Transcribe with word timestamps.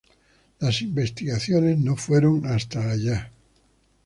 Las 0.57 0.81
investigaciones 0.81 1.77
no 1.77 1.95
fueron 1.95 2.47
hasta 2.47 2.89
allá. 2.89 3.31